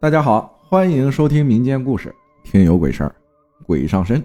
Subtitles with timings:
[0.00, 2.08] 大家好，欢迎收听民间故事
[2.42, 3.14] 《听有鬼事儿》，
[3.66, 4.24] 鬼上身。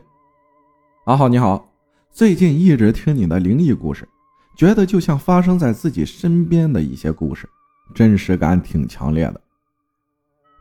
[1.04, 1.70] 阿浩你好，
[2.10, 4.08] 最近一直听你的灵异故事，
[4.56, 7.46] 觉得就像发生在自己身边的一些故事，
[7.94, 9.42] 真实感挺强烈的。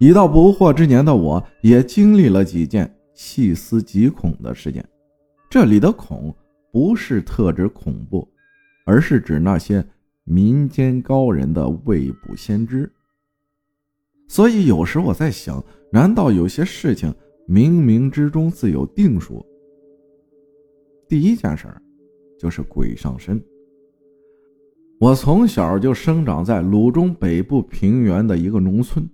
[0.00, 4.84] 已到不惑之年的我，也经历了几件细思极恐的事件。
[5.48, 6.34] 这里的“恐”
[6.72, 8.28] 不是特指恐怖，
[8.84, 9.86] 而是指那些
[10.24, 12.90] 民间高人的未卜先知。
[14.26, 15.62] 所以有时我在想，
[15.92, 17.14] 难道有些事情
[17.48, 19.44] 冥冥之中自有定数？
[21.08, 21.80] 第一件事儿
[22.38, 23.40] 就是鬼上身。
[24.98, 29.06] 我从小就生长在鲁中北部平原的一个农村，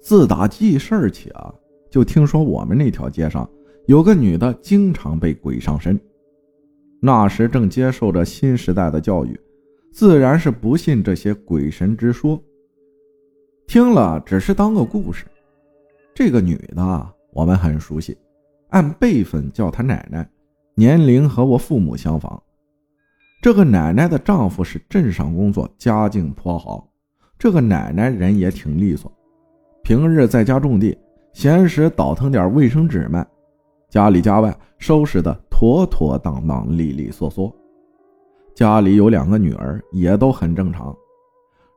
[0.00, 1.52] 自打记事起啊，
[1.90, 3.48] 就听说我们那条街上
[3.86, 5.98] 有个女的经常被鬼上身。
[7.00, 9.38] 那时正接受着新时代的教育，
[9.92, 12.40] 自然是不信这些鬼神之说。
[13.74, 15.26] 听了只是当个故事。
[16.14, 18.16] 这个女的我们很熟悉，
[18.68, 20.24] 按辈分叫她奶奶，
[20.76, 22.40] 年龄和我父母相仿。
[23.42, 26.88] 这个奶奶的丈夫是镇上工作，家境颇好。
[27.36, 29.10] 这个奶奶人也挺利索，
[29.82, 30.96] 平日在家种地，
[31.32, 33.26] 闲时倒腾点卫生纸卖，
[33.90, 37.52] 家里家外收拾的妥妥当当、利利索索。
[38.54, 40.96] 家里有两个女儿，也都很正常。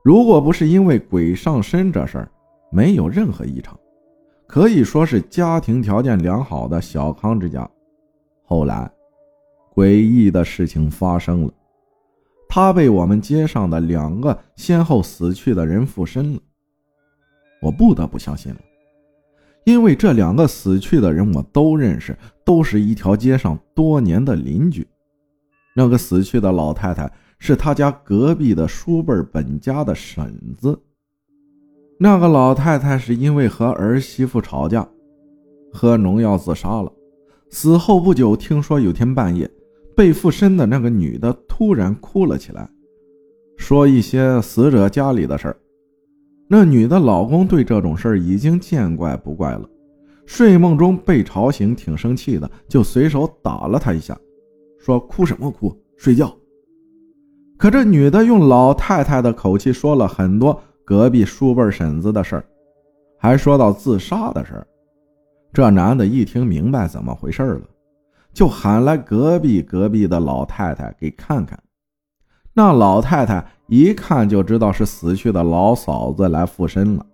[0.04, 2.32] 如果不是因为鬼上身这事儿，
[2.72, 3.78] 没有任何异常，
[4.48, 7.70] 可以说是家庭条件良好的小康之家。
[8.44, 8.90] 后来，
[9.74, 11.52] 诡异的事情发生了，
[12.48, 16.40] 他被我们街上的两个先后死去的人附身了。
[17.62, 18.60] 我不得不相信了，
[19.66, 24.88] 因为这两个死去的人我都认识，都是一条街上多年的邻居。
[25.76, 27.12] 那个死去的老太太。
[27.40, 30.80] 是他家隔壁的叔辈本家的婶子。
[32.00, 34.88] 那个老太太是因为和儿媳妇吵架，
[35.74, 36.92] 喝农药自杀了。
[37.50, 39.50] 死后不久，听说有天半夜，
[39.96, 42.70] 被附身的那个女的突然哭了起来，
[43.56, 45.58] 说一些死者家里的事儿。
[46.50, 49.68] 那女的老公对这种事儿已经见怪不怪了，
[50.26, 54.18] 睡梦中被吵醒，挺生气的，就随手打了她一下，
[54.80, 55.76] 说：“哭什么哭？
[55.98, 56.34] 睡觉。”
[57.58, 62.46] 可这女的用老太太的口气说了很多隔壁叔辈婶子的事儿，
[63.18, 64.68] 还说到自杀的事儿。
[65.52, 67.62] 这男的一听明白怎么回事了，
[68.32, 71.58] 就喊来隔壁隔壁的老太太给看看。
[72.54, 77.06] 那老太太一看就知道是死去的老嫂子来附身了，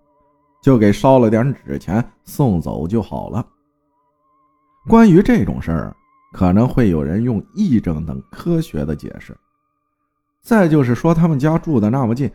[0.62, 3.44] 就给烧了点纸钱送走就好了。
[4.88, 5.96] 关于这种事儿，
[6.34, 9.34] 可能会有人用癔症等科学的解释。
[10.44, 12.30] 再就是说，他们家住的那么近，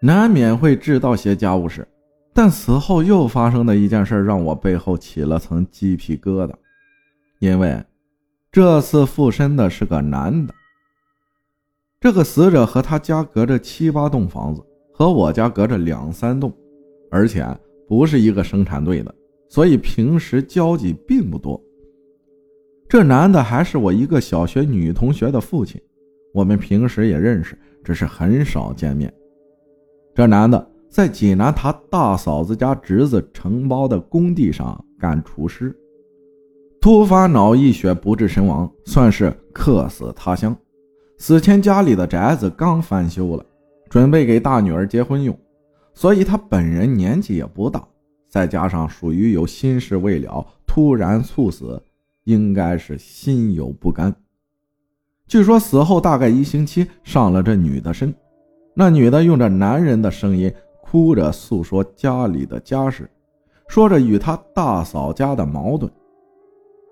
[0.00, 1.86] 难免会制造些家务事。
[2.32, 6.52] 但此后又发生的一件事，让我背后起了层鸡皮疙瘩。
[7.38, 7.84] 因为
[8.50, 10.54] 这次附身的是个男的。
[12.00, 16.50] 这个死者和他家隔着七八栋房子，和我家隔着两三栋，
[17.10, 17.46] 而且
[17.86, 19.14] 不是一个生产队的，
[19.50, 21.60] 所以平时交集并不多。
[22.88, 25.78] 这男的还是我一个小学女同学的父亲。
[26.32, 29.12] 我们平时也认识，只是很少见面。
[30.14, 35.74] 这男的在济南他大嫂子家侄子承包的工地上干厨师，
[36.80, 40.56] 突发脑溢血不治身亡，算是客死他乡。
[41.16, 43.44] 死前家里的宅子刚翻修了，
[43.88, 45.38] 准备给大女儿结婚用，
[45.92, 47.86] 所以他本人年纪也不大，
[48.28, 51.82] 再加上属于有心事未了，突然猝死，
[52.24, 54.14] 应该是心有不甘。
[55.30, 58.12] 据说死后大概一星期上了这女的身，
[58.74, 60.52] 那女的用着男人的声音
[60.82, 63.08] 哭着诉说家里的家事，
[63.68, 65.88] 说着与她大嫂家的矛盾。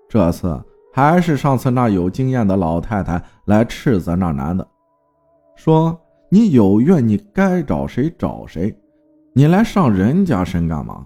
[0.09, 0.56] 这次
[0.94, 4.65] 还是上次那有经验的老太太来斥责那男的，
[5.56, 6.00] 说
[6.31, 8.72] ：“你有怨你该找谁找谁，
[9.32, 11.04] 你来上人家身干嘛？”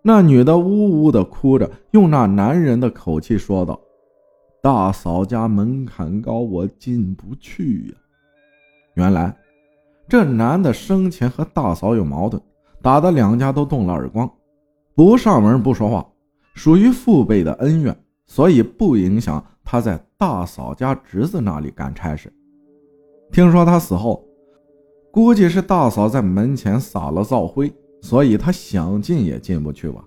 [0.00, 3.78] 那女的呜呜的哭着，用那男人的口气说道。
[4.60, 7.94] 大嫂家门槛高，我进不去呀。
[8.94, 9.34] 原来，
[10.08, 12.42] 这男的生前和大嫂有矛盾，
[12.82, 14.28] 打得两家都动了耳光，
[14.96, 16.04] 不上门不说话，
[16.54, 17.96] 属于父辈的恩怨，
[18.26, 22.32] 所以不影响他在大嫂家侄子那里干差事。
[23.30, 24.26] 听说他死后，
[25.12, 27.72] 估计是大嫂在门前撒了灶灰，
[28.02, 30.04] 所以他想进也进不去吧。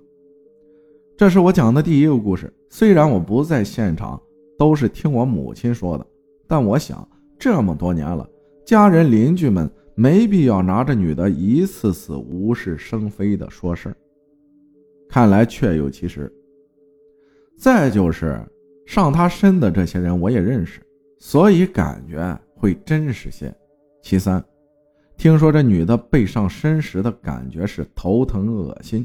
[1.16, 4.22] 这是我讲的第一个故事，虽然我不在现场。
[4.62, 6.06] 都是听我母亲说的，
[6.48, 7.10] 但我想
[7.40, 8.30] 这么多年了，
[8.64, 13.98] 家人邻居们没必要拿着女的一次次无事生非的说事儿。
[15.10, 16.32] 看来确有其事。
[17.58, 18.40] 再就是
[18.86, 20.80] 上他身的这些人我也认识，
[21.18, 23.52] 所以感觉会真实些。
[24.04, 24.46] 其三，
[25.18, 29.04] 听说这女的被上身时的感觉是头疼恶心，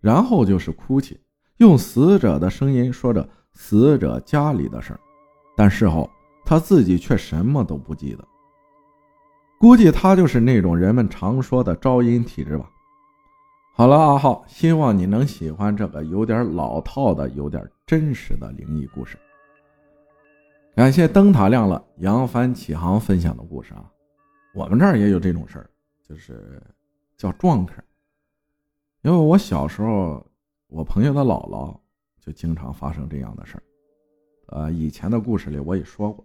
[0.00, 1.18] 然后就是哭泣，
[1.56, 3.28] 用死者的声音说着
[3.62, 5.00] 死者家里的事儿，
[5.54, 6.08] 但事后
[6.46, 8.26] 他自己却什么都不记得。
[9.58, 12.70] 估计他就是那种人们常说的招阴体质吧。
[13.74, 19.18] 好了，阿浩，希望你能喜欢这个有点老套的、有点真实的灵异故事。
[20.74, 23.84] 感谢灯塔亮了，扬帆起航分享的故事啊，
[24.54, 25.68] 我们这儿也有这种事儿，
[26.02, 26.62] 就是
[27.18, 27.74] 叫撞客。
[29.02, 30.26] 因为我小时候，
[30.68, 31.78] 我朋友的姥姥
[32.20, 33.62] 就经常发生这样的事儿。
[34.48, 36.24] 呃，以前的故事里我也说过。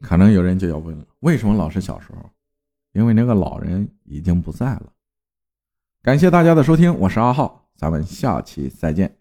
[0.00, 2.30] 可能有人就要问了，为什么老是小时候？
[2.92, 4.92] 因为那个老人已经不在了。
[6.02, 9.14] 感谢大家的收听，我是阿浩，咱们下期再见。